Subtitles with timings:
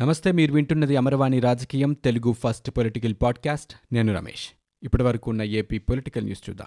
[0.00, 3.94] నమస్తే మీరు వింటున్నది అమరవాణి రాజకీయం తెలుగు ఫస్ట్ పొలిటికల్ పాడ్కాస్ట్.
[3.94, 4.48] నేను రమేష్.
[4.82, 6.66] ఇప్పటి వరకు ఉన్న ఏపీ పొలిటికల్ న్యూస్ చూద్దాం.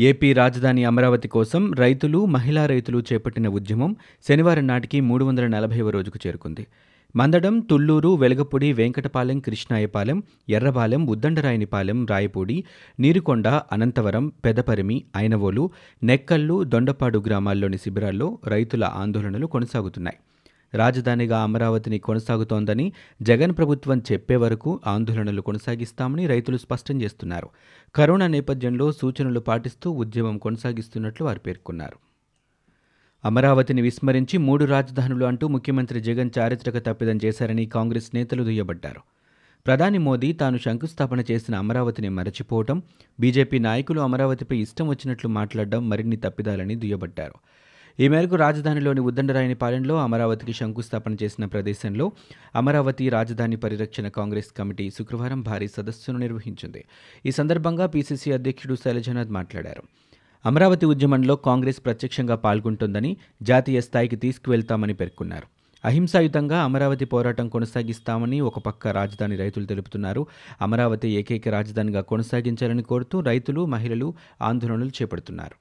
[0.00, 3.96] ఏపీ రాజధాని అమరావతి కోసం రైతులు మహిళా రైతులు చేపట్టిన ఉద్యమం
[4.28, 6.66] శనివారం నాటికి మూడు వందల నలభైవ రోజుకు చేరుకుంది.
[7.16, 12.64] మందడం తుళ్ళూరు వెలగపూడి వెంకటపాలెం కృష్ణాయపాలెం ఎర్రబాలెం ఉద్దండరాయనిపాలెం రాయపూడి
[13.00, 15.70] నీరుకొండ అనంతవరం పెదపరిమి ఐనవోలు
[16.02, 20.18] నెక్కల్లు దొండపాడు గ్రామాల్లోని శిబిరాల్లో రైతుల ఆందోళనలు కొనసాగుతున్నాయి.
[20.74, 27.48] రాజధానిగా అమరావతిని కొనసాగుతోందని జగన్ ప్రభుత్వం చెప్పే వరకు ఆందోళనలు కొనసాగిస్తామని రైతులు స్పష్టం చేస్తున్నారు.
[27.94, 32.11] కరోనా నేపథ్యంలో సూచనలు పాటిస్తూ ఉద్యమం కొనసాగిస్తున్నట్లు వారు పేర్కొన్నారు.
[33.24, 39.00] అమరావతిని విస్మరించి మూడు రాజధానులు అంటూ ముఖ్యమంత్రి జగన్ చారిత్రక తప్పిదం చేశారని కాంగ్రెస్ నేతలు దుయ్యబడ్డారు
[39.66, 42.82] ప్రధాని మోదీ తాను శంకుస్థాపన చేసిన అమరావతిని మరచిపోవటం
[43.20, 47.36] బీజేపీ నాయకులు అమరావతిపై ఇష్టం వచ్చినట్లు మాట్లాడడం మరిన్ని తప్పిదాలని దుయ్యబట్టారు.
[48.00, 52.12] ఈ మేరకు రాజధానిలోని ఉద్దండరాయని పాలెంలో అమరావతికి శంకుస్థాపన చేసిన ప్రదేశంలో
[52.56, 56.84] అమరావతి రాజధాని పరిరక్షణ కాంగ్రెస్ కమిటీ శుక్రవారం భారీ సదస్సును నిర్వహించింది.
[57.26, 59.82] ఈ సందర్భంగా పీసీసీ అధ్యక్షుడు శైలజనాథ్ మాట్లాడారు.
[60.46, 65.46] అమరావతి ఉద్యమంలో కాంగ్రెస్ ప్రత్యక్షంగా పాల్గొంటుందని జాతీయ స్థాయికి తీసుకువెళ్తామని పేర్కొన్నారు.
[65.84, 70.26] అహింసాయుతంగా అమరావతి పోరాటం కొనసాగిస్తామని ఒక పక్క రాజధాని రైతులు తెలుపుతున్నారు.
[70.60, 75.54] అమరావతి ఏకైక రాజధానిగా కొనసాగించాలని కోరుతూ రైతులు మహిళలు ఆందోళనలు చేపడుతున్నారు.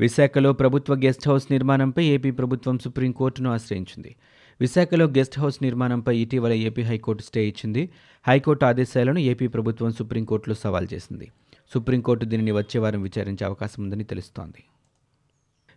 [0.00, 4.16] విశాఖలో ప్రభుత్వ గెస్ట్ హౌస్ నిర్మాణంపై ఏపీ ప్రభుత్వం సుప్రీంకోర్టును ఆశ్రయించింది.
[4.60, 7.90] విశాఖలో గెస్ట్ హౌస్ నిర్మాణంపై ఇటీవల ఏపీ హైకోర్టు స్టే ఇచ్చింది.
[8.28, 11.30] హైకోర్టు ఆదేశాలను ఏపీ ప్రభుత్వం సుప్రీంకోర్టులో సవాల్ చేసింది.
[11.74, 14.64] సుప్రీంకోర్టు దీనిని వచ్చే వారం విచారించే అవకాశం ఉందని తెలుస్తోంది.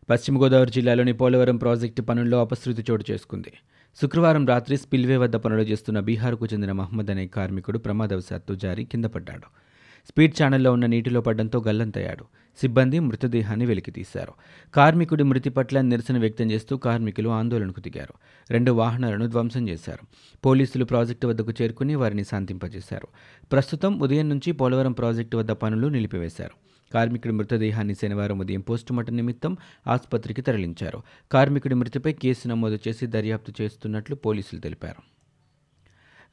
[0.10, 3.54] పశ్చిమ గోదావరి జిల్లాలోని పోలవరం ప్రాజెక్టు పనుల్లో అపశృతి చోటు చేసుకుంది.
[4.02, 9.71] శుక్రవారం రాత్రి స్పిల్వే వద్ద పనులు చేస్తున్న బీహార్కు చెందిన మహమ్మద్ అనే కార్మికుడు ప్రమాదవశాత్తు జారి కింద పడ్డాడు.
[10.10, 12.26] స్పీడ్ ఛానల్లో ఉన్న నీటిలో పడడంతో గల్లంతయ్యాడు.
[12.62, 14.34] సిబ్బంది మృతదేహాన్ని వెలికితీశారు.
[14.74, 18.14] కార్మికుడి మృతి పట్ల నిరసన వ్యక్తం చేస్తూ కార్మికులు ఆందోళనకు దిగారు.
[18.52, 20.08] రెండు వాహనాలను ధ్వంసం చేశారు.
[20.46, 23.08] పోలీసులు ప్రాజెక్టు వద్దకు చేరుకుని వారిని శాంతింపజేశారు.
[23.52, 26.52] ప్రస్తుతం ఉదయం నుంచి పోలవరం ప్రాజెక్టు వద్ద పనులు నిలిపివేశారు.
[26.94, 29.58] కార్మికుడి మృతదేహాన్ని శనివారం ఉదయం పోస్టుమార్టం నిమిత్తం
[29.88, 31.02] ఆసుపత్రికి తరలించారు.
[31.32, 35.21] కార్మికుడి మృతిపై కేసు నమోదు చేసి దర్యాప్తు చేస్తున్నట్లు పోలీసులు తెలిపారు.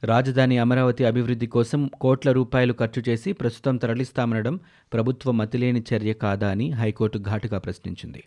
[0.03, 4.59] రాజధాని అమరావతి అభివృద్ధి కోసం కోట్ల రూపాయలు ఖర్చు చేసి ప్రస్తుతం తరలిస్తామనడం
[4.93, 8.23] ప్రభుత్వ మతిలేని చర్య కాదా అని హైకోర్టు ఘాటుగా ప్రశ్నించింది.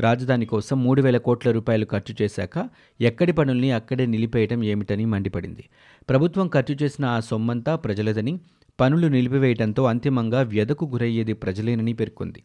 [0.00, 2.68] రాజధాని కోసం మూడు వేల కోట్ల రూపాయలు ఖర్చు చేశాక
[3.00, 5.64] ఎక్కడి పనుల్ని అక్కడే నిలిపేయటం ఏమిటని మండిపడింది.
[6.10, 8.38] ప్రభుత్వం ఖర్చు చేసిన ఆ సొమ్మంతా ప్రజలదని
[8.80, 12.42] పనులు నిలిపివేయడంతో అంతిమంగా వ్యధకు గురయ్యేది ప్రజలేనని పేర్కొంది.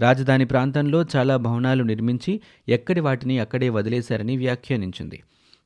[0.00, 5.22] రాజధాని ప్రాంతంలో చాలా భవనాలు నిర్మించి ఎక్కడి వాటిని అక్కడే వదిలేశారని వ్యాఖ్యానించింది.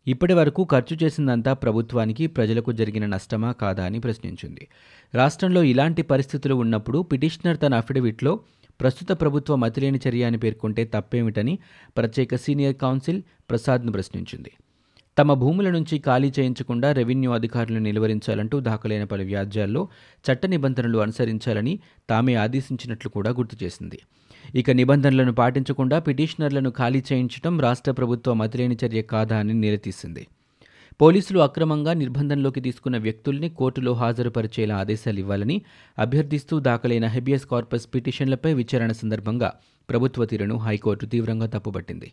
[0.07, 4.69] ఇప్పటి వరకు ఖర్చు చేసిందంతా ప్రభుత్వానికి ప్రజలకు జరిగిన నష్టమా కాదా అని ప్రశ్నించింది.
[5.15, 8.41] రాష్ట్రంలో ఇలాంటి పరిస్థితులు ఉన్నప్పుడు పిటిషనర్ తన అఫిడవిట్లో
[8.81, 11.59] ప్రస్తుత ప్రభుత్వ మతిలేని చర్య అని పేర్కొంటే తప్పేమిటని
[11.97, 14.53] ప్రత్యేక సీనియర్ కౌన్సిల్ ప్రసాద్ను ప్రశ్నించింది.
[15.19, 19.89] తమ భూముల నుంచి ఖాళీ చేయించకుండా రెవెన్యూ అధికారులను నిలువరించాలంటూ దాఖలైన పలు వ్యాజ్యాల్లో
[20.25, 21.81] చట్ట నిబంధనలు అనుసరించాలని
[22.11, 23.99] తామే ఆదేశించినట్లు కూడా గుర్తు చేసింది.
[24.55, 30.27] ఇక నిబంధనలను పాటించకుండా పిటిషనర్లను ఖాళీ చేయించడం రాష్ట్ర ప్రభుత్వ మతిలేని చర్య కాదా అని నిలదీసింది.
[31.01, 35.63] పోలీసులు అక్రమంగా నిర్బంధంలోకి తీసుకున్న వ్యక్తుల్ని కోర్టులో హాజరుపరిచేలా ఆదేశాలు ఇవ్వాలని
[35.99, 39.53] అభ్యర్థిస్తూ దాఖలైన హెబియస్ కార్పస్ పిటిషన్లపై విచారణ సందర్భంగా
[39.89, 42.13] ప్రభుత్వ తీరును హైకోర్టు తీవ్రంగా తప్పుపట్టింది.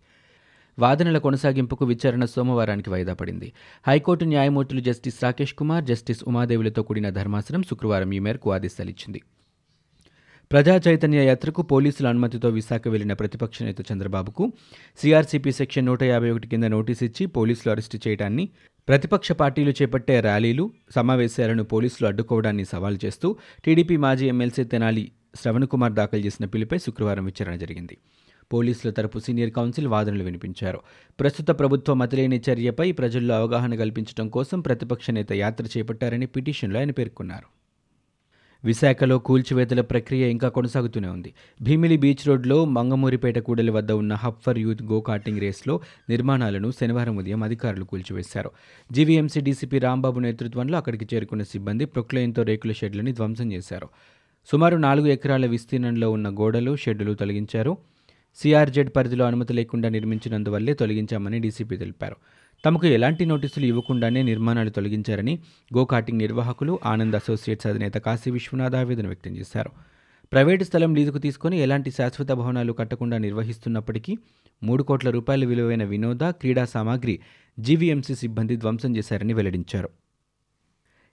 [0.80, 3.54] వాదనల కొనసాగింపుకు విచారణ సోమవారానికి వాయిదా పడింది.
[3.88, 9.22] హైకోర్టు న్యాయమూర్తులు జస్టిస్ రాకేష్ కుమార్ జస్టిస్ ఉమాదేవులతో కూడిన ధర్మాసనం శుక్రవారం ఈ మేరకు ఆదేశాలిచ్చింది.
[10.52, 14.52] ప్రజా చైతన్య యాత్రకు పోలీసుల అనుమతితో విశాఖ వెళ్ళిన ప్రతిపక్ష నేత చంద్రబాబుకు
[15.02, 18.50] సిఆర్సీపీ సెక్షన్ నూట యాభై ఒకటి కింద నోటీస్ ఇచ్చి పోలీసులు అరెస్టు చేయడాన్ని
[18.88, 26.20] ప్రతిపక్ష పార్టీలు చేపట్టే ర్యాలీలు సమావేశాలను పోలీసులు అడ్డుకోవడాన్ని సవాల్ చేస్తూ టీడీపీ మాజీ ఎమ్మెల్సీ తెనాలి శ్రవణకుమార్ దాఖలు
[26.20, 27.98] చేసిన పిలుపై శుక్రవారం విచారణ జరిగింది.
[28.54, 30.80] పోలీసుల తరపు సీనియర్ కౌన్సిల్ వాదనలు వినిపించారు.
[31.20, 37.60] ప్రస్తుత ప్రభుత్వ మతిలేని చర్యపై ప్రజల్లో అవగాహన కల్పించడం కోసం ప్రతిపక్ష నేత యాత్ర చేపట్టారని పిటిషన్లో ఆయన పేర్కొన్నారు.
[38.66, 41.34] విశాఖలో కూల్చివేతల ప్రక్రియ ఇంకా కొనసాగుతూనే ఉంది.
[41.62, 47.18] భీమిలి బీచ్ రోడ్లో మంగమూరిపేట కూడలి వద్ద ఉన్న hub for youth go karting రేస్లో నిర్మాణాలను శనివారం
[47.18, 48.52] ఉదయం అధికారులు కూల్చివేశారు.
[48.92, 53.90] జీవీఎంసీ డీసీపీ రాంబాబు నేతృత్వంలో అక్కడికి చేరుకున్న సిబ్బంది ప్రొక్లైన్తో రేకుల షెడ్లని ధ్వంసం చేశారు.
[54.52, 57.78] సుమారు నాలుగు ఎకరాల విస్తీర్ణంలో ఉన్న గోడలు షెడ్డులు తొలగించారు.
[58.36, 62.16] సిఆర్జెడ్ పరిధిలో అనుమతి లేకుండా నిర్మించినందువల్లే తొలగించామని డీసీపీ తెలిపారు.
[62.66, 65.40] తమకు ఎలాంటి నోటీసులు ఇవ్వకుండానే నిర్మాణాలు తొలగించారని
[65.78, 69.72] గోకాటింగ్ నిర్వాహకులు ఆనంద్ అసోసియేట్స్ అధినేత కాశీ విశ్వనాథ్ ఆవేదన వ్యక్తం చేశారు.
[70.32, 74.18] ప్రైవేటు స్థలం లీజుకు తీసుకుని ఎలాంటి శాశ్వత భవనాలు కట్టకుండా నిర్వహిస్తున్నప్పటికీ
[74.64, 77.20] మూడు కోట్ల రూపాయల విలువైన వినోద క్రీడా సామాగ్రి
[77.60, 79.90] జీవీఎంసీ సిబ్బంది ధ్వంసం చేశారని వెల్లడించారు.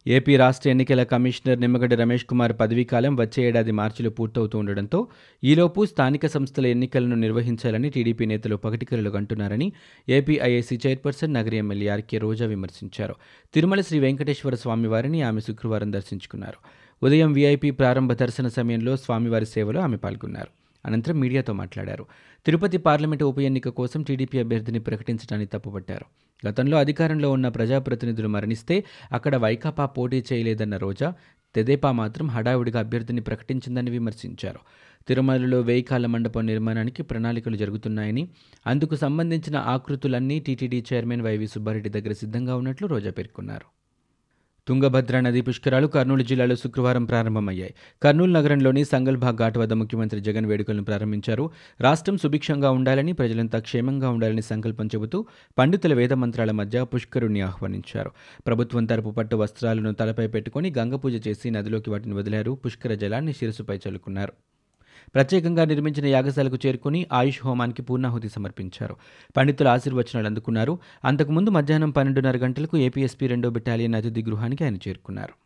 [0.06, 5.08] ఏపీ రాష్ట్ర ఎన్నికల కమిషనర్ నిమ్మగడ్డ రమేష్ కుమార్ పదవీకాలం వచ్చే ఏడాది మార్చిలో పూర్తవుతూ ఉండడంతో
[5.44, 9.73] ఈలోపు స్థానిక సంస్థల ఎన్నికలను నిర్వహించాలని టీడీపీ నేతలు పగటికలు అంటున్నారని
[10.08, 13.17] AP IAC chairperson Nagari MLA RK Roja విమర్శించారు.
[13.55, 16.61] తిరుమల శ్రీ వెంకటేశ్వర స్వామివారిని ఆమె శుక్రవారం దర్శించుకున్నారు.
[17.02, 20.65] ఉదయం వీఐపీ ప్రారంభ దర్శన సమయంలో స్వామివారి సేవలో ఆమె పాల్గొన్నారు.
[20.87, 22.06] అనంతరం మీడియాతో మాట్లాడారు.
[22.47, 26.06] తిరుపతి పార్లమెంటు ఉప ఎన్నిక కోసం టీడీపీ అభ్యర్థిని ప్రకటించడాన్ని తప్పుపట్టారు.
[26.49, 31.15] గతంలో అధికారంలో ఉన్న ప్రజాప్రతినిధులు మరణిస్తే అక్కడ వైకాపా పోటీ చేయలేదన్న రోజా
[31.55, 34.59] తెదేపా మాత్రం హడావుడిగా అభ్యర్థిని ప్రకటించిందని విమర్శించారు.
[35.09, 38.29] తిరుమలలో వేయికాల మండపం నిర్మాణానికి ప్రణాళికలు జరుగుతున్నాయని
[38.67, 43.75] అందుకు సంబంధించిన ఆకృతులన్నీ టీటీడీ చైర్మన్ వైవి సుబ్బారెడ్డి దగ్గర సిద్ధంగా ఉన్నట్లు రోజా పేర్కొన్నారు.
[44.68, 47.74] తుంగభద్ర నదీ పుష్కరాలు కర్నూలు జిల్లాలో శుక్రవారం ప్రారంభమయ్యాయి.
[48.02, 51.50] కర్నూలు నగరంలోని సంగల్భాగ్ ఘాట్ వద్ద ముఖ్యమంత్రి జగన్ వేడుకలను ప్రారంభించారు.
[51.80, 55.26] రాష్ట్రం సుభిక్షంగా ఉండాలని ప్రజలంతా క్షేమంగా ఉండాలని సంకల్పం చెబుతూ
[55.58, 58.10] పండితుల వేద మంత్రాల మధ్య పుష్కరుణ్ణి ఆహ్వానించారు.
[58.46, 62.52] ప్రభుత్వం తరపు పట్టు వస్త్రాలను తలపై పెట్టుకుని గంగపూజ చేసి నదిలోకి వాటిని వదిలారు.
[62.66, 64.32] పుష్కర జలాన్ని శిరసుపై చల్లుకున్నారు.
[65.14, 68.96] ప్రత్యేకంగా నిర్మించిన యాగశాలకు చేరుకుని ఆయుష్ హోమానికి పూర్ణాహుతి సమర్పించారు.
[69.37, 70.78] పండితుల ఆశీర్వచనాలు అందుకున్నారు.
[71.04, 75.45] అంతకుముందు మధ్యాహ్నం పన్నెండున్నర గంటలకు ఏపీఎస్పీ రెండో బెటాలియన్ అతిథి గృహానికి ఆయన చేరుకున్నారు.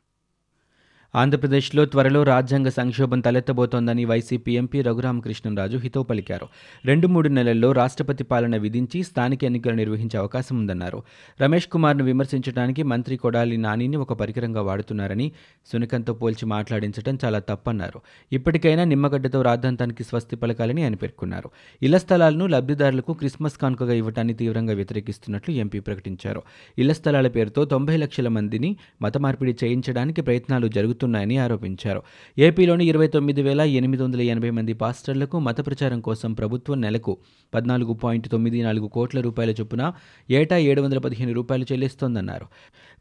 [1.15, 6.49] ఆంధ్రప్రదేశ్లో త్వరలో రాజ్యాంగ సంక్షోభం తలెత్తబోతోందని వైసీపీ ఎంపీ రఘురామకృష్ణంరాజు హితవు పలికారు.
[6.85, 11.03] రెండు మూడు నెలల్లో రాష్ట్రపతి పాలన విధించి స్థానిక ఎన్నికలు నిర్వహించే అవకాశం ఉందన్నారు.
[11.41, 15.33] రమేష్ కుమార్ను విమర్శించడానికి మంత్రి కొడాలి నానిని ఒక పరికరంగా వాడుతున్నారని
[15.73, 18.01] సునకంతో పోల్చి మాట్లాడించడం చాలా తప్పన్నారు.
[18.33, 21.51] ఇప్పటికైనా నిమ్మగడ్డతో రాద్ధాంతానికి స్వస్తి పలకాలని ఆయన పేర్కొన్నారు.
[21.83, 26.43] ఇళ్ళ స్థలాలను లబ్ధిదారులకు క్రిస్మస్ కానుకగా ఇవ్వటాన్ని తీవ్రంగా వ్యతిరేకిస్తున్నట్లు ఎంపీ ప్రకటించారు.
[26.79, 31.00] ఇళ్ళ స్థలాల పేరుతో తొంభై లక్షల మందిని మత మార్పిడి చేయించడానికి ప్రయత్నాలు జరుగుతున్నాయి.
[31.01, 32.01] జరుగుతున్నాయని ఆరోపించారు.
[32.39, 37.13] ఏపీలోని ఇరవై తొమ్మిది వేల ఎనిమిది వందల ఎనభై మంది పాస్టర్లకు మత ప్రచారం కోసం ప్రభుత్వం నెలకు
[37.55, 39.93] పద్నాలుగు పాయింట్ తొమ్మిది నాలుగు కోట్ల రూపాయల చొప్పున
[40.31, 42.47] ఏటా ఏడు వందల పదిహేను రూపాయలు చెల్లిస్తోందన్నారు.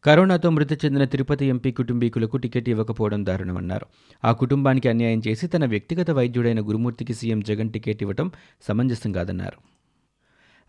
[0.04, 3.86] కరోనాతో మృతి చెందిన తిరుపతి ఎంపీ కుటుంబీకులకు టికెట్ ఇవ్వకపోవడం దారుణమన్నారు.
[4.26, 8.32] ఆ కుటుంబానికి అన్యాయం చేసి తన వ్యక్తిగత వైద్యుడైన గురుమూర్తికి సీఎం జగన్ టికెట్ ఇవ్వడం
[8.68, 9.79] సమంజసం కాదన్నారు.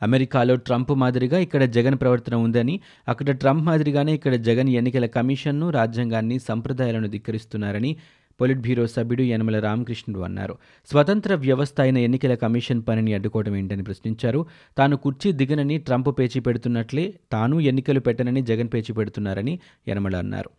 [0.03, 6.39] అమెరికాలో ట్రంప్ మాదిరిగా ఇక్కడ జగన్ ప్రవర్తన ఉందని అక్కడ ట్రంప్ మాదిరిగానే ఇక్కడ జగన్ ఎన్నికల కమిషన్ను రాజ్యాంగాన్ని
[6.39, 7.97] సంప్రదాయాలను ధిక్కరిస్తున్నారని
[8.41, 10.59] పొలిట్ బ్యూరో సభ్యుడు యనమల రామకృష్ణుడు అన్నారు.
[10.91, 14.47] స్వతంత్ర వ్యవస్థ అయిన ఎన్నికల కమిషన్ పనిని అడ్డుకోవడం ఏంటని ప్రశ్నించారు.
[14.79, 19.59] తాను కుర్చీ దిగనని ట్రంప్ పేచి పెడుతున్నట్లే తాను ఎన్నికలు పెట్టనని జగన్ పేచి పెడుతున్నారని
[19.89, 20.51] యనమల అన్నారు.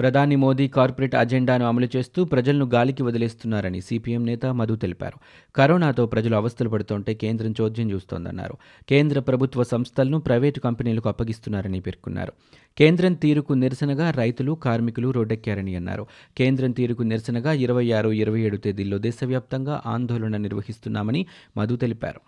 [0.00, 5.18] ప్రధాని మోదీ కార్పొరేట్ అజెండాను అమలు చేస్తూ ప్రజలను గాలికి వదిలేస్తున్నారని సిపిఎం నేత మధు తెలిపారు.
[5.56, 8.56] కరోనాతో ప్రజలు అవస్థలు పడుతుంటే కేంద్రం చోద్యం చూస్తోందన్నారు.
[8.88, 12.32] కేంద్ర ప్రభుత్వ సంస్థలను ప్రైవేటు కంపెనీలకు అప్పగిస్తున్నారని పేర్కొన్నారు.
[12.78, 16.06] కేంద్రం తీరుకు నిరసనగా రైతులు కార్మికులు రోడ్డెక్కారని అన్నారు.
[16.38, 22.20] కేంద్రం తీరుకు నిరసనగా ఇరవై ఆరు ఇరవై ఏడు తేదీల్లో దేశవ్యాప్తంగా ఆందోళన నిర్వహిస్తున్నామని మధు తెలిపారు.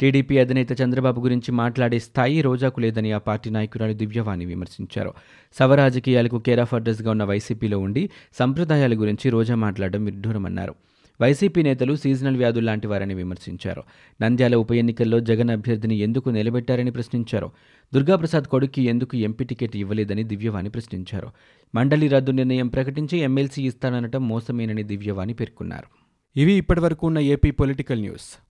[0.00, 5.12] టీడీపీ అధినేత చంద్రబాబు గురించి మాట్లాడే స్థాయి రోజాకు లేదని ఆ పార్టీ నాయకురాలు దివ్యవాణి విమర్శించారు.
[5.54, 10.74] సవ రాజకీయాలకు కేర్ ఆఫ్ అడ్రస్గా ఉన్న వైసీపీలో ఉండి సంప్రదాయాల గురించి రోజా మాట్లాడడం విడ్డూరమన్నారు.
[11.20, 13.82] వైసీపీ నేతలు సీజనల్ వ్యాధులు లాంటి వారని విమర్శించారు.
[14.22, 17.50] నంద్యాల ఉప ఎన్నికల్లో జగన్ అభ్యర్థిని ఎందుకు నిలబెట్టారని ప్రశ్నించారు.
[17.94, 21.28] దుర్గాప్రసాద్ కొడుక్కి ఎందుకు ఎంపీ టికెట్ ఇవ్వలేదని దివ్యవాణి ప్రశ్నించారు.
[21.74, 25.86] మండలి రద్దు నిర్ణయం ప్రకటించి ఎమ్మెల్సీ ఇస్తాననటం మోసమేనని దివ్యవాణి పేర్కొన్నారు.
[26.40, 28.49] ఇవి ఇప్పటివరకు ఉన్న ఏపీ పొలిటికల్ న్యూస్.